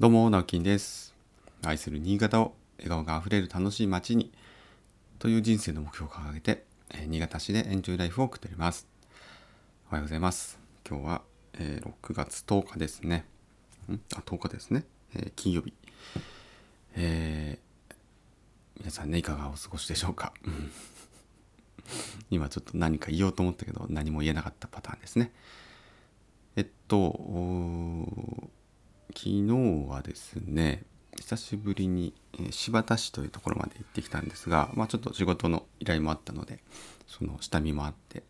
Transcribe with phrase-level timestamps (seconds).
[0.00, 1.14] どうも、直樹です。
[1.64, 4.32] 愛する新潟を笑顔があふれる楽しい街に
[5.18, 8.86] という人生の目標を掲げて、えー新潟市でエンジョイライフを送っております。
[9.88, 10.58] おはようございます。
[10.88, 11.22] 今日は、
[11.54, 13.24] えー6月10日ですね。
[13.90, 14.00] ん？
[14.16, 14.84] あ、10日ですね。
[15.14, 15.72] えー金曜日。
[16.96, 17.94] えー
[18.80, 20.32] 皆さんね、いかがお過ごしでしょうか？
[22.30, 25.30] 今ちょっと何か言おうと思ったけど、何も言えなかったパターンですね。
[26.56, 28.50] えっと、
[29.14, 30.82] 昨日はですね
[31.16, 36.58] 久しぶりに、え新発田市というところまで行ってきたんですが、まあ、ちょっと仕事の依頼もあったので
[37.06, 38.22] その下見もあって、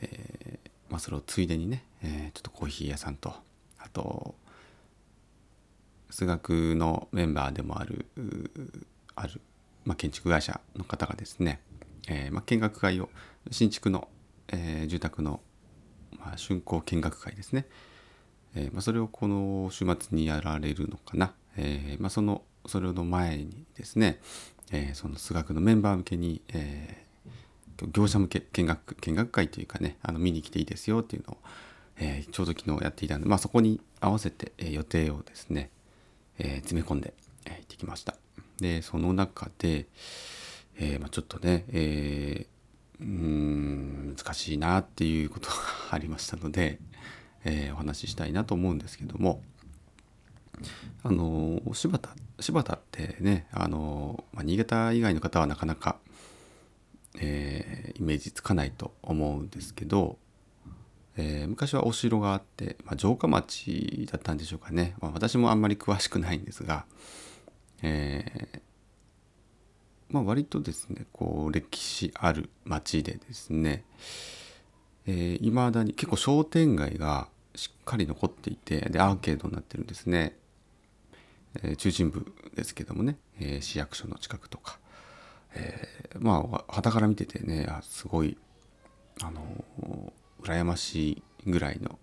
[0.00, 3.34] えーまあ、それをついでにね、えーちょっとコーヒー屋さんと
[3.78, 4.34] あと
[6.10, 8.06] 数学のメンバーでもある
[9.14, 9.40] ある、
[9.84, 11.60] まあ、建築会社の方がですね、
[12.08, 13.08] えまあ、見学会を
[13.50, 14.08] 新築の、
[14.48, 15.40] え住宅の、
[16.18, 17.66] ま、竣工見学会ですね
[18.54, 24.20] えーまあ、それをこの週末にやられるのかな、えーまあ、そのそれの前にですね、
[24.70, 27.04] えその数学のメンバー向けに、え
[27.92, 31.36] 業者向け見学見学会というかねあの見に来ていいですよっていうのを、
[31.98, 35.70] えちょうど昨日やっていたので、まあ、そこに合わせて、え予定をですね、
[36.38, 37.14] え詰め込んで、
[37.46, 38.14] え行ってきました。
[38.60, 39.86] でその中で、
[40.78, 42.52] えまあ、ちょっとね、えー
[43.00, 45.54] うん難しいなっていうことが
[45.90, 46.78] ありましたので、
[47.44, 49.42] えーお話ししたいなと思うんですけども
[51.02, 55.96] あの柴田柴田ってねあの、まあ、新潟以外の方はなかなか、
[57.18, 60.16] えーイメージつかないと思うんですけど、
[61.16, 66.84] えー昔はお城があって、まあ、城下町だったんでしょうかね、まあ、私もあんまり詳しくないんですが、
[67.82, 68.62] え
[70.12, 73.84] まあ、割とですねこう歴史ある町でですね
[75.10, 80.36] いま、未だに結構商店街がしっかり残っていてでアーケードになってるんですね、
[81.62, 84.78] えー中心部ですけどもね、えー市役所の近くとか、
[85.54, 88.36] えーまあ傍から見ててねあすごい
[89.22, 90.12] あのー
[90.42, 91.98] 羨ましいぐらいの、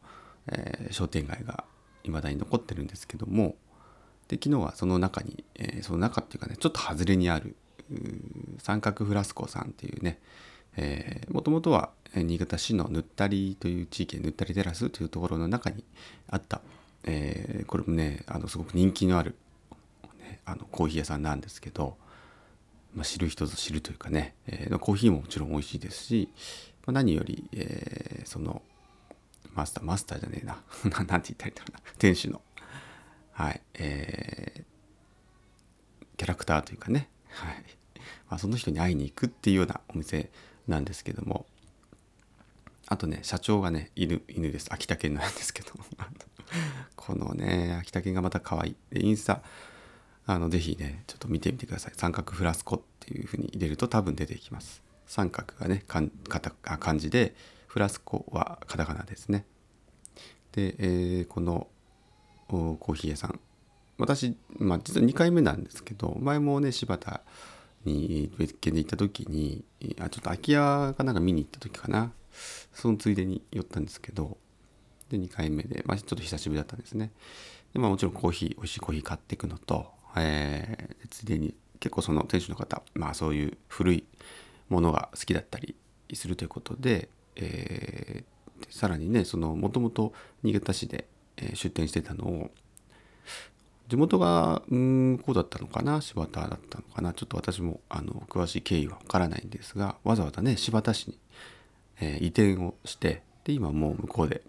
[0.52, 1.64] えー商店街が
[2.04, 3.56] 未だに残ってるんですけども。
[4.28, 7.56] で昨日はその中に、えーその中っていうかねちょっと外れにある
[8.60, 10.20] 三角フラスコさんっていうね
[11.30, 15.84] もともとは新潟市のぬったりという地域でぬったりテラスというところの中に
[16.30, 16.62] あった、
[17.04, 19.36] えーこれもねあのすごく人気のある、
[20.20, 21.98] ね、あのコーヒー屋さんなんですけど、
[22.96, 26.30] まあ、知る人ぞ知るというかね、えーコーヒーももちろん美味しいですし、
[26.86, 28.62] まあ、何より、えーその
[29.56, 32.42] マスターマスターじゃねえな ななんて言ったらいいんだろうな店主の
[33.32, 34.70] はいえー
[36.20, 37.64] キャラクターというかね、はい。
[38.30, 40.30] まあ、その人に会いに行くっていうようなお店
[40.68, 41.46] なんですけども。
[42.88, 44.68] あとね社長がね犬犬です。
[44.72, 45.72] 秋田犬なんですけど。
[46.96, 48.76] このね秋田犬がまた可愛い。
[48.92, 49.44] でインスタ
[50.26, 51.94] あのぜひねちょっと見てみてください。
[51.96, 54.82] 三角フラスコっていうふうに入れると多分出てきます。
[55.06, 57.36] 三角がねかんかたあ漢字で
[57.68, 59.46] フラスコはカタカナですね。
[60.52, 61.68] で、えーこの
[62.48, 63.40] コーヒー屋さん。
[64.00, 67.22] 私、まあ、実は2回目なんですけど前もね柴田
[67.86, 69.64] に別件で行った時に
[70.00, 72.12] あちょっと空き家かなんか見に行った時かな。
[72.74, 74.38] そのついでに寄ったんですけど
[75.10, 77.12] で2回目で、まあ、ちょっと久しぶりだったんですね。
[77.74, 84.04] で、まあ、もちろんコーヒー美味しいコーヒー買っていくのと、えーついでに結構その店主の方まあそういう古い
[84.68, 85.76] ものが好きだったり
[86.14, 90.14] するということで,、えーさらにねそのもともと
[90.44, 91.08] 新潟市で、
[91.54, 92.52] 出店してたのを
[93.90, 96.00] 地元がうんこうだったのかな？
[96.00, 97.12] 柴田だったのかな？
[97.14, 101.18] ちょっと私もあの詳しい経緯はわからないんですがわざわざね柴田市に、
[102.00, 104.42] えー移転をしてで今もう向こうで、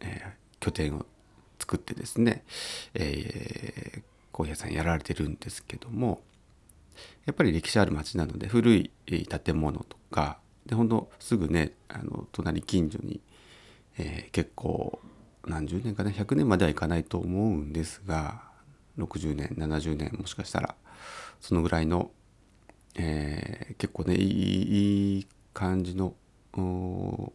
[0.00, 1.06] えー拠点を
[1.60, 2.42] 作ってですね、
[2.94, 6.20] えー、コーヒー屋さんやられてるんですけども
[7.26, 13.20] やっぱり歴史ある町なので古い建物とかでほんとすぐねあの隣近所に、
[13.98, 14.98] えー結構
[15.46, 18.42] 何十年かな？100年まではいかないと思うんですが
[18.98, 20.74] 60年70年もしかしたら
[21.40, 22.10] そのぐらいの、
[22.96, 26.14] えー結構ねいい感じの
[26.52, 27.32] こ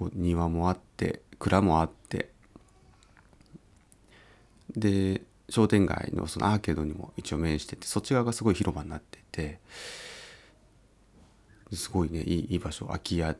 [0.00, 2.30] う庭もあって蔵もあって
[4.76, 9.60] で商店街のそのアーケードにも一応面しててそっち側がすごい広場になってて
[11.72, 13.36] すごいねいいいい場所空き家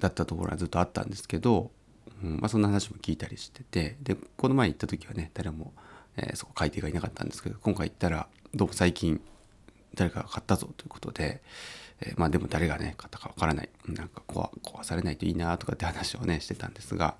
[0.00, 1.70] だったところはずっとあったんですけど、
[2.22, 5.72] うんまあ、そんな話も聞いたりしててでこの前行った時はね誰も、
[6.16, 9.20] えーそこ買い手がいなかったんですけど今回行ったらどうも最近
[9.94, 11.42] 誰かが買ったぞということで、
[12.00, 17.16] えーまあでも誰がね買ったかわからないなんか壊壊されないといいなとかって話をねしてたんですが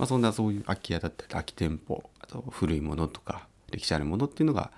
[0.00, 4.70] まあ、そんなそういう空き家だったり空き店舗あと古いものとか歴史あるものっていうのが、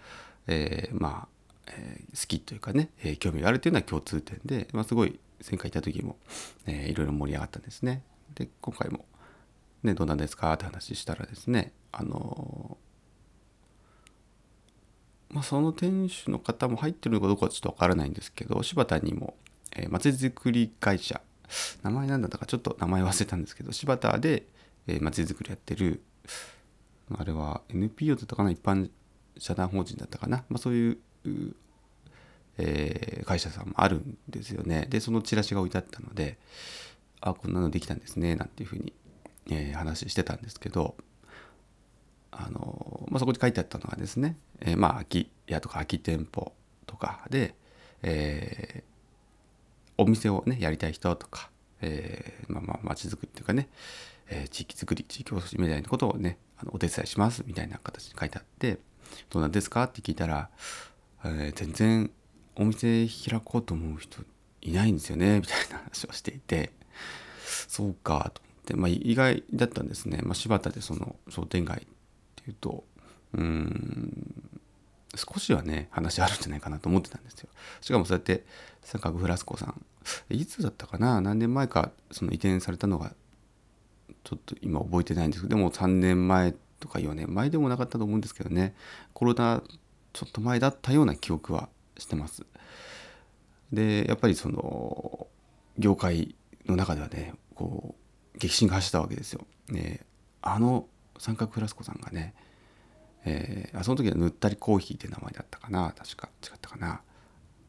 [0.48, 6.16] えー、まあ、えー、好きというかね、えー、興味があるというのは共通点で、まあ、すごい前回行った時も、
[6.66, 8.02] えー、いろいろ盛り上がったんですね。
[8.34, 9.04] で今回も、
[9.84, 12.76] ね「どうなんですか?」って話したらですねあの
[15.32, 19.34] まあ、その店主の方も入ってるのかどうかはちょっとわからないんですけど柴田にも
[19.74, 21.20] えまちづくり会社。
[21.82, 24.46] 名前なんだったかちょっと名前忘れたんですけど柴田で
[25.00, 26.02] まち、づくりやってる
[27.14, 28.50] あれは NPO だったかな？
[28.50, 28.90] 一般
[29.38, 30.98] 社団法人だったかな、まあ、そういう、
[32.58, 34.86] えー、会社さんもあるんですよね。
[34.88, 36.38] でそのチラシが置いてあったので
[37.20, 38.92] あこんなのできたんですねなんていうふうに、
[39.50, 40.96] えー、話してたんですけど
[42.30, 46.52] あの、まあ、そこに書いてあったのはですね、えー、まあ空き家とか空き店舗
[46.86, 47.54] とかで、
[48.02, 51.50] えー、お店をねやりたい人とか、
[51.80, 53.68] えー、まあまあ街づくりっていうかね、
[54.28, 58.78] えー、地域づくり地域おこしみたいなことをねあのお手伝いしますみたいな形に書いてあって
[59.30, 59.84] どうなんですか？
[59.84, 60.48] って聞いたら、
[61.24, 62.10] えー、全然
[62.56, 64.22] お店開こうと思う人
[64.60, 66.72] いないんですよねみたいな話をしていて
[67.68, 71.80] そうかと思って、まあ、意外だったんですね、まあ、柴田でその商店街っ
[72.36, 72.84] ていうと
[73.34, 74.34] うん。
[75.14, 77.48] 少しはね話あるんじゃないかなと思ってたんですよ。
[77.82, 78.44] しかもそうやって
[78.82, 79.84] 三角フラスコさん
[80.30, 81.20] いつだったかな？
[81.20, 83.12] 何年前かその移転されたのが
[84.24, 88.74] ちょっと今覚えてないんですけどでも3年前とか4年前でもなかったと思うんですけどね。
[89.12, 89.62] コロナ
[90.14, 91.68] ちょっと前だったような記憶は
[91.98, 92.46] してます。
[93.70, 95.26] でやっぱりその
[95.78, 96.34] 業界
[96.66, 97.94] の中ではねこ
[98.34, 100.00] う激震が走ったわけですよ、ね、
[100.40, 100.86] あの
[101.18, 102.34] 三角フラスコさんがね
[103.24, 105.94] えー、あその時はぬったりコーヒーって名前だったかな。
[105.96, 106.28] 確か。
[106.42, 107.02] 違ったかな。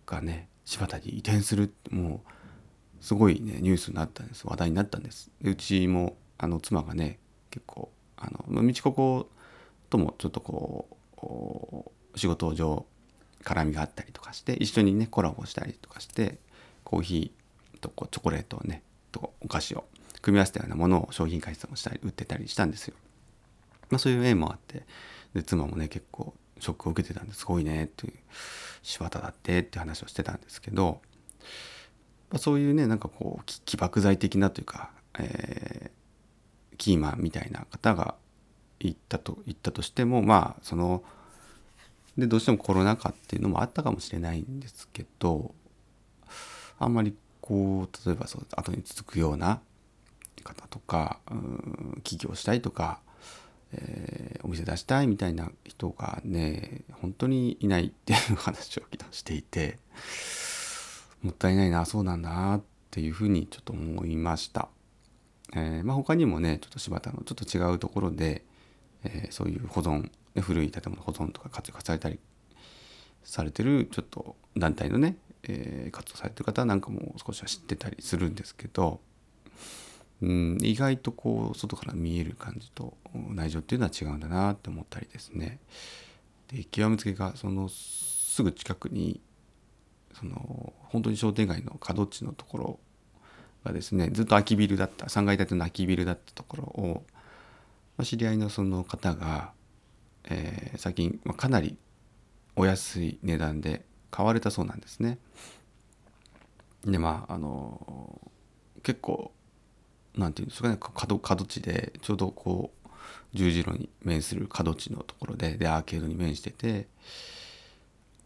[0.05, 1.73] がね柴田に移転する。
[1.89, 4.47] もうすごいねニュースになったんです。
[4.47, 5.29] 話題になったんです。
[5.41, 7.19] でうちもあの妻がね
[7.51, 9.29] 結構あの道ここ
[9.89, 10.87] ともちょっとこ
[12.15, 12.85] う仕事上
[13.43, 16.39] 絡みがあったりとかして一緒にねコラボしたりとかして
[16.83, 19.85] コーヒーとこうチョコレートをねとお菓子を
[20.21, 22.95] 組み合わせたようなものを商品開発をしたり売ってたりしたんですよ。
[23.89, 24.83] まあ、そういう縁もあって
[25.33, 28.13] で妻もね結構ショックを受けてたんですごいねっていう
[28.81, 31.01] 柴田だってって話をしてたんですけど、
[32.29, 38.15] まあ、そういうねなんかこう起爆剤的なというか、えー、キーマンみたいな方が
[38.79, 41.03] 言ったと言ったとしてもまあその
[42.17, 45.55] でどうしてもコロナ禍っていうのもあったかもしれないんですけど
[46.79, 49.61] あんまりこう例えばそう後に続くような
[50.43, 51.19] 方とか
[52.03, 52.99] 起業したいとか
[53.73, 59.79] えー、お店出したいみたいな人がね本当にいないっていう話をしていて
[61.21, 62.61] もったいないなそうなんだなっ
[62.91, 64.69] ていうふうにちょっと思いました。
[65.55, 68.43] えーまあ、他にもねちょっと柴田のちょっと違うところで、
[69.03, 70.09] えー、そういう保存、
[70.41, 72.19] 古い建物保存とか活用されたり
[73.23, 78.99] されてるちょっと団体のね、え、活動されてる方なんかも少しは知ってたりするんですけど
[80.23, 85.59] うん、意外とこう外から見える感じと内情っていうのは違うんだなって思ったりですね。
[86.47, 89.19] で極めつけがそのすぐ近くに
[90.13, 92.79] その本当に商店街の角地のところ
[93.65, 97.03] がですねずっと空きビルだった3階建ての空きビルだったところを、
[97.97, 99.51] まあ、知り合いのその方が、
[100.23, 101.75] えー、最近、まあ、かなり
[102.55, 105.17] お安い値段で買われたそうなんですね。
[106.85, 108.31] でまああの
[108.83, 109.33] 結構
[110.15, 112.89] なんていうんですかね角角地でちょうどこう
[113.33, 116.87] 十字路に面する角地のところででアーケードに面してて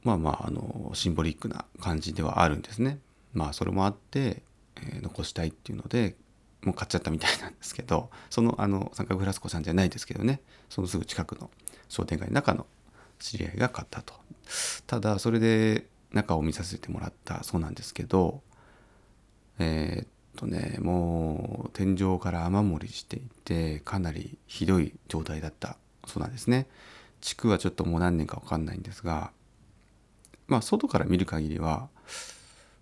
[0.04, 3.00] まあまああのシンボリックな感じではあるんですね。
[3.34, 4.42] まあそれもあって、
[4.78, 6.16] えー、残したいっていうので
[6.64, 11.50] もう買っちゃったみたいなんですけどそのあの三角フラスコさんじゃないですけどねそのすぐ近くの
[11.90, 12.66] 商店街の中の
[13.20, 14.14] 知り合いが買ったと。
[14.86, 18.42] ただそれで中を見させてもらったそうなんですけど
[19.60, 25.78] えー、とねもう天井から雨漏りしていてかなりひどい状態だった。
[26.06, 26.68] そうなんですね。
[27.20, 29.32] 地区はちょっともう何年か分かんないんですが
[30.48, 31.90] まあ外から見る限りは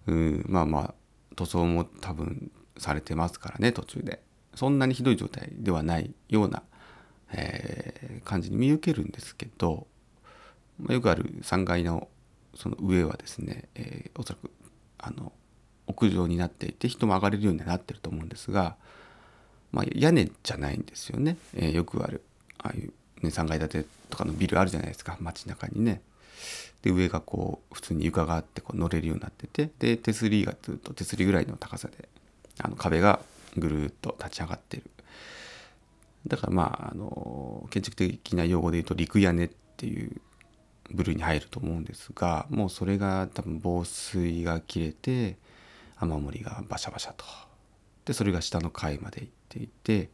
[0.07, 0.93] うんまあまあ
[1.35, 4.21] 塗装も多分されてますからね途中で。
[4.55, 6.63] そんなにひどい状態ではないような、
[7.33, 9.85] えー、感じに見受けるんですけど、
[10.79, 12.07] まあ、よくある3階の
[12.55, 14.49] その上はですね、えー、おそらく
[14.97, 15.33] あの
[15.87, 18.75] 屋上になっていて人も上がれるようになってると思うんですが、
[19.71, 22.21] まあ、屋根じゃないんですよね、えー、よくある
[22.59, 25.17] ああいう、ね、3階建てとかのビルあるじゃないですか。
[25.19, 26.01] 街中にね。
[26.81, 32.07] で上がこう普通に床があってこう乗れるようになっててで手すりがずっと手すりぐらいの高さで
[32.61, 33.19] あの壁が
[33.57, 34.83] ぐるっと立ち上がってる。
[36.27, 40.21] だからまああの建築的な用語で言うと陸屋根っていう
[40.91, 45.37] 部類に入ると思うんですがもうそれが多分防水が切れて
[45.97, 47.25] 雨漏りがバシャバシャと
[48.05, 50.09] でそれが下の階まで行っていて、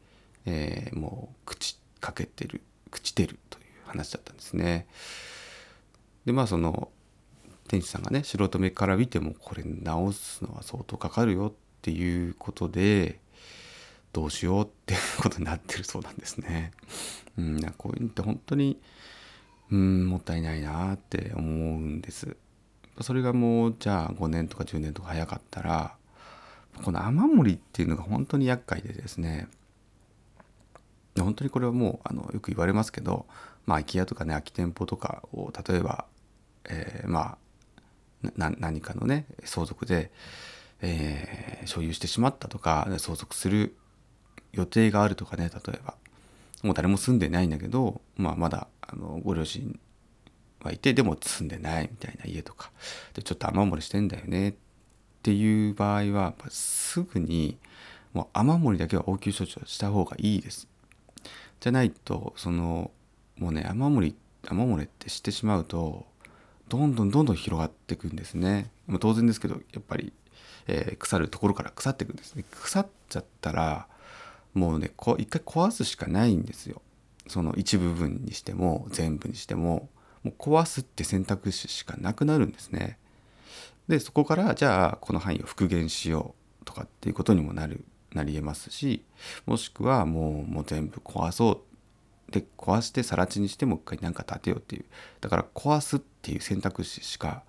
[0.46, 2.62] えー、もう朽ちかけてる
[2.92, 4.88] 朽ちてるという話だったんですね。
[6.26, 6.90] でまあその
[7.68, 13.20] 店主さんがね素人目から見てもこれ直すのは相当かかるよっていうことで
[14.14, 16.72] どうしようっていうことになってるそうなんですね。
[17.38, 18.80] うん、こういうのって本当に
[19.72, 22.36] うんもったいないなって思うんです。
[23.00, 25.96] それがもうじゃあ5年とか10年とか早かったら
[26.84, 29.48] この雨漏りっていうのが本当に厄介でですね。
[31.20, 33.26] 本当にこれはもうあのよく言われますけど
[33.66, 36.06] まあ空き家とかね空き店舗とかを例えば、
[36.70, 37.38] えー、ま
[38.24, 40.10] あ何かのね相続で、
[40.82, 43.76] えー、所有してしまったとか相続する
[44.54, 45.96] 予定があるとかね例えば。
[46.64, 49.80] もう誰も住んでないんだけど、まあ、まだあのご両親
[50.64, 52.72] はいてでも住んでないみたいな家とか
[53.14, 54.54] でちょっと雨漏りしてんだよねっ
[55.24, 57.58] ていう場合はすぐに
[58.14, 60.68] もう雨漏りだけは応急処置をした方がいいです。
[61.60, 62.92] じゃないとその
[63.38, 64.16] もうね雨漏り
[64.48, 66.06] 雨漏りってしてしまうと
[66.70, 68.72] どんどんどんどん広がっていくんですね。
[68.88, 70.14] ま、当然ですけどやっぱり、
[70.68, 72.44] えー、腐るところから腐っていくんですね。
[72.50, 73.88] 腐っちゃったら
[74.54, 76.82] もうねこ一回壊すしかないんですよ。
[77.28, 79.90] その一部分にしても全部にしても
[80.24, 82.98] もう壊すって選択肢しかなくなるんですね。
[83.88, 89.04] でそこからじゃあこの範囲を復元しようとかっていうことにもなるなりえますし
[89.46, 91.64] もしくはもうもう全部壊そ
[92.30, 94.86] うで壊して更地にしてもう一回何か建てようっていう
[95.20, 97.44] だから壊すっていう選択肢しか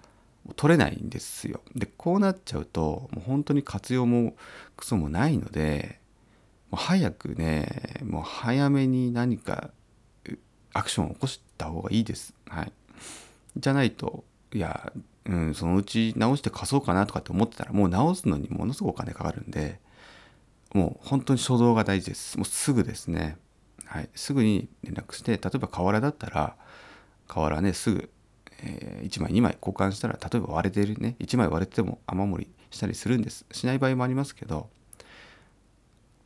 [0.57, 1.61] 取れないんですよ。
[1.77, 4.35] でこうなっちゃうともう本当に活用も
[4.77, 6.01] クソもないので
[6.71, 9.71] もう早くねもう早めに何か
[10.73, 12.35] アクションを起こした方がいいです。
[12.49, 12.73] はい、
[13.57, 14.93] じゃないといや、
[15.27, 19.81] うん、そのうち直して貸そうかなとかって思ってたらもう直すのにものすごくお金かかるんで
[20.75, 22.39] もう本当に初動が大事です。
[22.39, 23.37] もうすぐですね。
[23.87, 26.57] はい、すぐに連絡して例えば瓦だったら
[27.29, 28.11] 瓦ねすぐ、
[28.63, 34.67] えー、1枚2枚交換したら例えば割れてるね1枚割れても雨漏りしたりするんですしない場合もありますけどやっ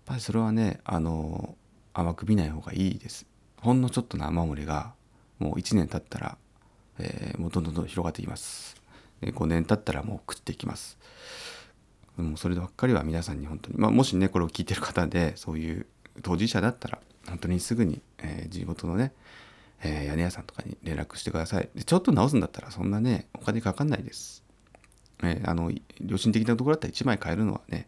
[0.05, 1.57] ぱりそれはねあの
[1.93, 3.27] 甘く見ない方がいいです
[3.61, 4.93] ほんのちょっとの雨漏りが
[5.39, 6.39] もう1年経ったら、
[6.99, 8.77] えー、もうどんどんどん広がっていきます。
[9.23, 10.99] 5年経ったらもう食っていきます。
[12.17, 15.87] もうそればっかりは皆さんに本当に、まあ、もしねこれを聞いてる方でそういう
[16.23, 16.99] 当事者だったら
[17.29, 19.13] 本当にすぐに、えー、地元のね、
[19.83, 21.69] えー、屋根屋さんとかに連絡してください。
[21.75, 24.43] でちょっと直すんだったらそんなねお金かかんないです、
[25.23, 25.71] えー、あの
[26.05, 27.87] 良心的なところだったら1枚買えるのはね、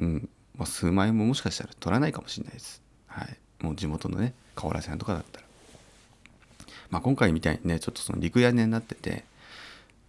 [0.00, 2.82] うん、まあ、数万円ももしかしたら取らないかもしれないです。
[3.06, 5.46] はい、もう地元のね瓦屋さんとかだったら。
[6.90, 9.24] まあ、今回みたいにねちょっとその陸屋根になってて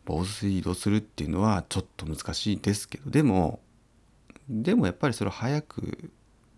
[0.06, 3.60] 防水移動するっていうのはちょっと難しいですけどでも
[4.48, 6.12] でもやっぱりそれを早く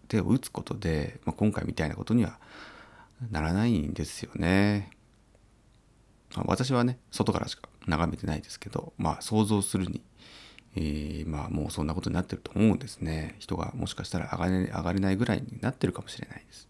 [0.09, 2.39] 手を打つことで、まあ、今回みたいなことには
[3.31, 4.91] ならないんですよね。
[6.35, 10.01] ま、私はね外からしか眺めてないですけどまあ想像するに
[10.75, 16.67] えー、まあもうそんなことになってると思うんですね人がもしかしたら上がれ上がれないぐらいになってるかもしれないです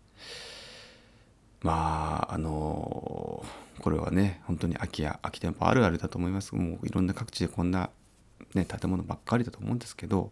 [1.62, 3.46] まああの、
[3.82, 6.56] これはね本当に空き家空き店舗あるあるだと思います。
[6.56, 7.90] もういろんな各地でこんな、
[8.54, 10.32] ね、建物ばっかりだと思うんですけど、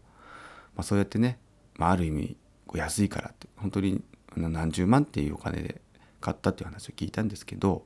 [0.75, 1.39] まあ、そうやってね、
[1.75, 2.37] まあ、ある意味
[2.73, 4.03] 安いからって本当に
[4.35, 5.81] 何十万っていうお金で
[6.19, 7.85] 買ったっていう話を聞いたんですけど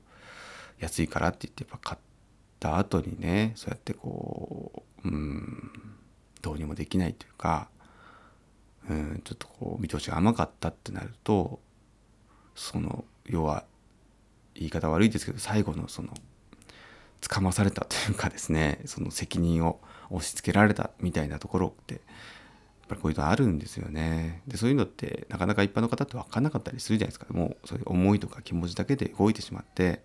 [0.80, 2.00] 安いからって言ってやっぱ買っ
[2.60, 5.72] た後にねそうやってこううん
[6.42, 7.70] どうにもできないというか
[8.90, 11.60] うんちょっとこう見通しが甘かったってなると
[12.56, 13.64] その要は
[14.56, 16.10] 言い方悪いですけど最後のその
[17.22, 22.02] つかまされたというかですね その責任を押し付けられたみたいなところってやっ
[22.90, 24.42] ぱりこういうのあるんですよね。
[24.48, 30.04] でそういうのってなかなか一般の方って分かんなかったりするじゃないですかもうそういう思いとか気持ちだけで動いてしまって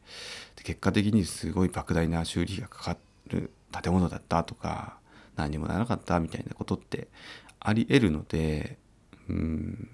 [0.57, 2.97] で結果的にすごい莫大な修理費がかか
[3.29, 4.99] る建物だったとか
[5.35, 7.09] 何にもならなかったみたいなことって
[7.59, 8.79] ありえるので
[9.29, 9.89] うん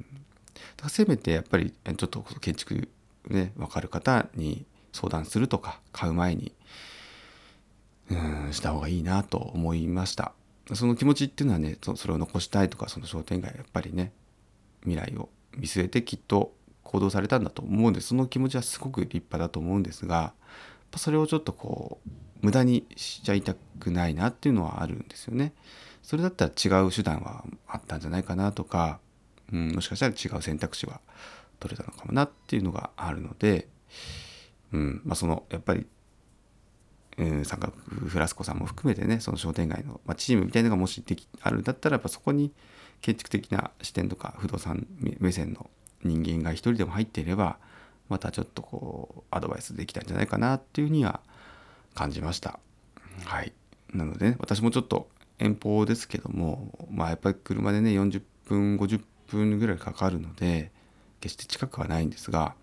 [0.76, 2.88] だからせめてやっぱりちょっと建築
[3.30, 6.52] ね分かる方に相談するとか買う前に
[8.10, 10.32] うんした方がいいなと思いました
[10.74, 14.12] その気持ちっていうのはねそれを残したいとかその商店街やっぱりね
[14.82, 20.32] 未来を見据えてきっと行動されたんだと思うんでその気持ちはすごく立派だと思うんですが
[20.96, 22.10] それをちょっとこう
[22.42, 25.52] 無駄にしちゃいたくないなっていうのはあるんですよね。
[26.02, 28.98] それだったら違う手段はあったんじゃないかなとか、
[29.52, 31.00] うん、もしかしたら違う選択肢は
[31.60, 33.68] 取れたのかもなっていうのがあるので、
[34.72, 35.86] うんまあ、そのやっぱり、
[37.18, 37.72] うん、三角
[38.08, 42.52] フラスコさんも含めてねその商店街の、まあ、チームみたいなのがもしできあるんだったらやっぱそこに
[43.00, 45.70] 建築的な視点とか不動産目線の
[46.02, 47.58] 人間が一人でも入っていれば
[48.08, 51.20] またちょっとこうアドバイスできたんじゃないかなっていうふうには
[51.94, 52.58] 感じました。
[53.24, 53.52] はい
[53.92, 60.70] なので、ね、私もちょっと遠方ですけどもまあやっぱり車でね40分50分ぐらいかかるので
[61.20, 62.54] 決して近くはないんですが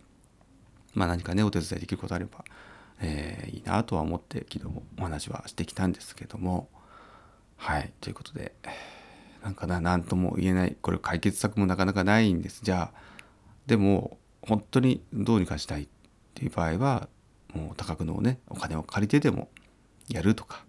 [0.93, 2.43] まあ何かねお手伝いできることあれば、
[3.01, 6.69] えー、いいなとは思って昨日もお話はしてきたんですけども
[7.57, 8.53] はいということで
[9.43, 12.61] なんかな何とも言えないこれ解決策もなかなかないんです。
[12.63, 12.99] じゃあ
[13.67, 15.87] でも本当にどうにかしたいっ
[16.33, 17.07] ていう場合は
[17.53, 19.49] もう多額のねお金を借りてでも
[20.09, 20.65] やるとか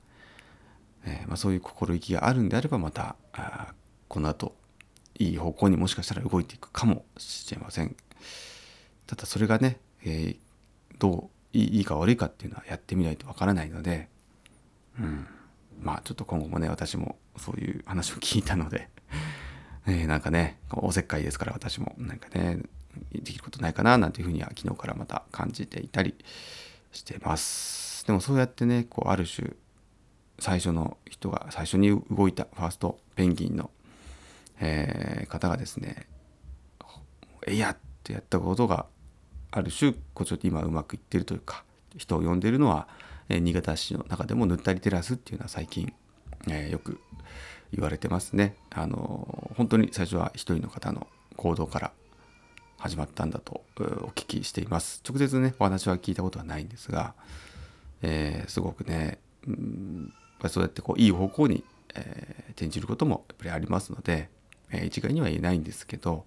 [1.04, 3.73] えー、まあ、そういう心意気があるんであればまたあ
[4.09, 4.54] この後
[5.19, 7.97] いい方向にもしかしたら動いていくかもしれません。
[9.07, 10.39] ただそれがね、えー、
[10.99, 14.09] どういいか悪いかっていうのはやってみないとわからないので、
[14.99, 15.27] うん、
[15.81, 18.89] まあちょっと今後もね私もそういう話を聞いたので、
[19.87, 22.61] え、なんかねおせっかいですから私もなんかね
[23.13, 26.15] できることないかななんていうふうには昨日からまた感じていたり
[26.93, 28.07] してます。
[28.07, 29.53] でもそうやってねこうある種
[30.39, 33.71] 最初の人が最初に動いたファーストペンギンの、
[34.61, 36.07] えー、方がですね
[37.47, 38.87] 「えいや!」ってやったことが
[39.50, 41.65] ある種こうちょっと今うまくいってるというか
[41.97, 42.88] 人を呼んでるのは、
[43.29, 45.93] えー、新潟市の中でもぬったりテラスっていうのは最近、
[46.49, 47.00] えー、よく
[47.73, 48.57] 言われてますね。
[48.71, 51.93] あの本当に最初は一人の方の行動から
[52.79, 55.03] 始まったんだとお聞きしています。
[55.07, 57.15] 直接ねお話は聞いたことはないんですが、
[58.03, 60.12] えー、すごくね、うん
[60.49, 64.31] そうやってこういい方向に、えー、転じることもやっぱりありますので、
[64.71, 66.25] えー、一概には言えないんですけど、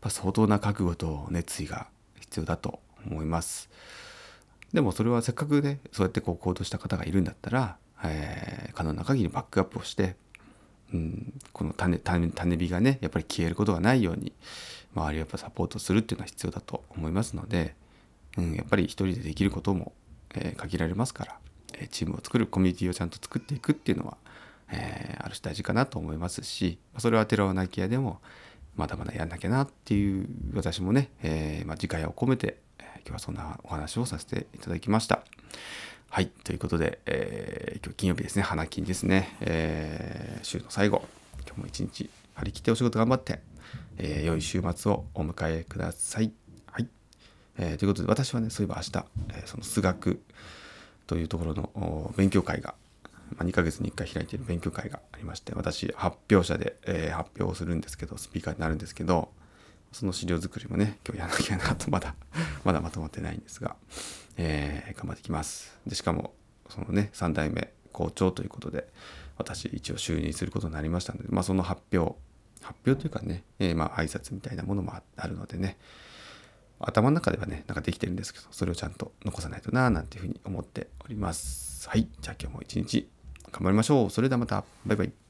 [0.00, 1.86] ま相当な覚悟と熱意が
[2.20, 3.70] 必要だと思います。
[4.72, 10.16] でもそれはせっかくねそうやってこう行動した方がいるんだったら、えー、可能な限りバックアップをして、
[10.94, 14.32] うん、この種種種火がねやっぱり消えることがないように
[14.94, 17.74] 周りをやっぱサポートするっていうのは必要だと思いますので、
[18.38, 19.92] うん、やっぱり一人でできることも、
[20.34, 21.38] えー、限られますから
[21.74, 24.16] えチームを作るコミュニティをちゃんと作っていくっていうのは、
[24.72, 28.20] えー、ある種大事かなと思いますしそれは寺尾泣き屋でも
[28.74, 35.22] まだまだやんなきゃなっていう私もね、えーまあ、次回を込めて、今日はそんなお話をさせていただきました。
[36.08, 36.28] はい。
[36.28, 38.42] ということで、えー、今日金曜日ですね。
[38.42, 39.36] 花金ですね。
[39.40, 41.02] えー、週の最後。
[41.46, 43.40] 今日も一日張り切ってお仕事頑張って、
[43.98, 46.32] えー、良い週末をお迎えください。
[46.66, 46.88] はい。
[47.58, 50.22] えー、ということで、私はね、そういえば明日、え、その数学、
[51.06, 52.74] というところの勉強会が、
[53.38, 59.30] まあ、2ヶ月に1回開いている勉強会がありまして私発表者で、えー、発表をするんですけどスピーカーになるんですけど
[59.92, 62.14] その資料作りもね今日やらなきゃなとまだ
[62.64, 63.76] まだまとまってないんですが、
[64.36, 66.34] えー、頑張ってきますでしかも
[66.68, 68.88] そのね3代目校長ということで
[69.36, 72.16] 私一応就任することになりましたので、まあ、その発表
[72.62, 75.76] 発表というかね、えー、まあ挨拶みたいなものもあるのでね
[76.84, 81.88] 頭の中ではね、なんかできてるんですけど、それをちゃんと残さないとな、なんていうふうに思っております。
[81.88, 82.08] はい。
[82.20, 83.08] じゃあ今日も一日
[83.52, 84.10] 頑張りましょう。
[84.10, 84.64] それではまた。
[84.86, 85.21] バイバイ。